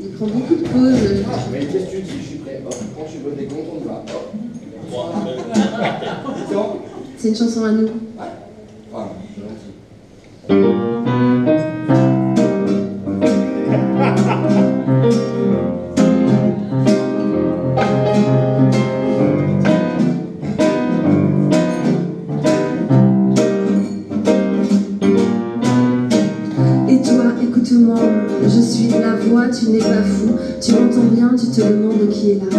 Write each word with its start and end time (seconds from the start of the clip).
Il 0.00 0.08
prend 0.10 0.26
beaucoup 0.26 0.54
de 0.54 0.62
pauses. 0.62 1.24
Mais 1.52 1.60
qu'est-ce 1.66 1.86
que 1.86 1.90
tu 1.96 2.02
dis 2.02 2.18
Je 2.20 2.26
suis 2.26 2.38
prêt. 2.38 2.62
Hop, 2.66 2.74
quand 2.96 3.04
tu 3.10 3.18
veux 3.18 3.32
des 3.32 3.46
comptes, 3.46 3.68
on 3.72 3.80
y 3.80 3.86
va. 3.86 4.04
Hop. 6.56 6.80
C'est 7.16 7.28
une 7.28 7.36
chanson 7.36 7.64
à 7.64 7.72
nous. 7.72 7.86
Ouais. 7.86 8.33
Et 26.94 27.02
toi, 27.02 27.24
écoute-moi, 27.42 27.98
je 28.44 28.60
suis 28.60 28.88
la 28.88 29.16
voix, 29.16 29.48
tu 29.48 29.70
n'es 29.70 29.78
pas 29.78 30.04
fou. 30.04 30.28
Tu 30.60 30.70
m'entends 30.74 31.10
bien, 31.10 31.32
tu 31.36 31.46
te 31.46 31.60
demandes 31.60 32.08
qui 32.08 32.30
est 32.30 32.34
là. 32.34 32.56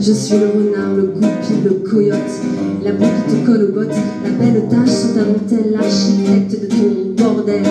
Je 0.00 0.12
suis 0.12 0.38
le 0.38 0.46
renard, 0.46 0.96
le 0.96 1.04
goupil, 1.04 1.62
le 1.64 1.70
coyote, 1.88 2.16
la 2.82 2.90
boue 2.90 3.04
qui 3.04 3.34
te 3.36 3.46
colle 3.46 3.70
aux 3.70 3.72
bottes, 3.72 3.94
la 4.24 4.30
belle 4.30 4.64
tache 4.68 4.90
sur 4.90 5.14
ta 5.14 5.20
dentelle, 5.20 5.70
l'architecte 5.70 6.62
de 6.62 6.66
ton 6.66 7.22
bordel. 7.22 7.62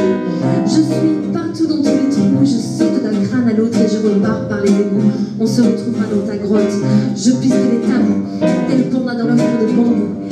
Je 0.66 0.72
suis 0.72 1.34
partout 1.34 1.68
dans 1.68 1.84
tous 1.84 1.84
les 1.84 2.10
trous, 2.10 2.46
je 2.46 2.48
saute 2.48 3.04
d'un 3.04 3.28
crâne 3.28 3.50
à 3.50 3.54
l'autre 3.54 3.78
et 3.78 3.90
je 3.90 4.08
repars 4.08 4.48
par 4.48 4.62
les 4.62 4.72
égouts. 4.72 5.12
On 5.38 5.46
se 5.46 5.62
retrouvera 5.64 6.06
dans 6.06 6.26
ta 6.26 6.38
grotte. 6.38 6.62
Je 7.14 7.32
piste 7.32 7.56
les 7.72 7.82
tables, 7.82 8.24
tel 8.70 8.90
panda 8.90 9.16
dans 9.16 9.28
l'offre 9.28 9.44
de 9.62 9.76
bambou. 9.76 10.25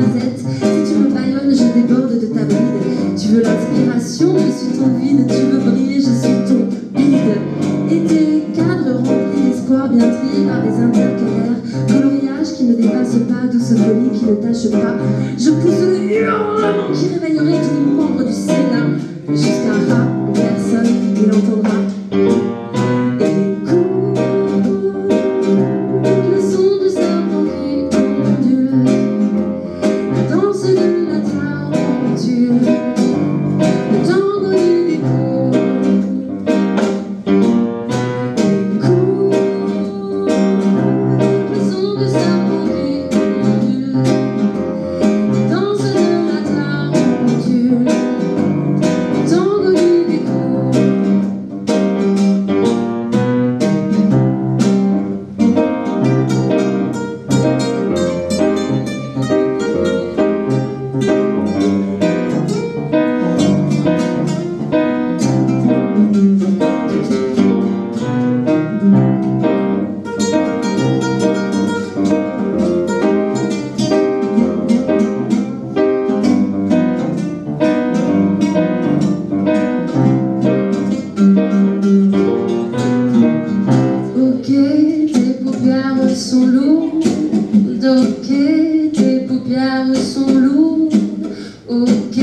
Si 0.00 0.92
tu 0.92 0.98
me 1.00 1.08
baillonnes, 1.12 1.54
je 1.54 1.64
déborde 1.78 2.18
de 2.18 2.26
ta 2.26 2.44
bride. 2.44 3.14
Tu 3.14 3.28
veux 3.28 3.42
l'inspiration, 3.42 4.34
je 4.38 4.50
suis 4.50 4.78
ton 4.78 4.88
vide. 4.98 5.26
Tu 5.28 5.42
veux 5.52 5.58
briller, 5.58 5.96
je 5.96 6.12
suis 6.12 6.38
ton 6.48 6.64
bide. 6.96 7.36
Et 7.90 8.00
tes 8.06 8.44
cadres 8.54 8.96
remplis 8.96 9.50
d'espoir, 9.50 9.90
bien 9.90 10.08
triés 10.08 10.46
par 10.46 10.62
des 10.62 10.82
intercalaires. 10.82 11.60
Coloriage 11.88 12.54
qui 12.56 12.64
ne 12.64 12.74
dépasse 12.74 13.16
pas, 13.28 13.46
douce 13.52 13.74
folie 13.76 14.18
qui 14.18 14.24
ne 14.24 14.34
tâche 14.36 14.70
pas. 14.70 14.96
Je 15.36 15.50
pousse 15.50 15.80
le 15.82 15.98
hurlement 16.10 16.92
qui 16.94 17.08
réveillerait 17.08 17.60
tous 17.60 17.74
les 17.74 17.94
membres 17.94 18.24
du 18.24 18.32
Sénat. 18.32 18.81
Sont 86.14 86.46
lourdes. 86.46 87.04
Ok, 87.84 88.28
tes 88.92 89.20
paupières 89.26 89.96
sont 89.96 90.34
lourdes. 90.34 90.94
Ok, 91.68 92.16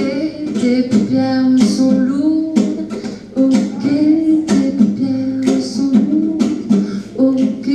tes 0.61 0.83
paupières 0.83 1.59
sont 1.59 1.99
lourdes. 1.99 2.59
Ok, 3.35 3.83
tes 4.47 4.71
paupières 4.77 5.63
sont 5.63 5.91
lourdes. 5.91 6.43
Ok, 7.17 7.65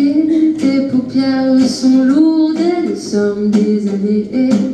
tes 0.59 0.81
paupières 0.91 1.69
sont 1.69 2.05
lourdes. 2.05 2.59
Nous 2.89 2.97
sommes 2.97 3.51
des 3.51 3.89
années. 3.89 4.74